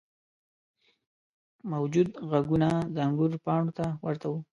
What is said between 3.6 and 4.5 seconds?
ته ورته وو.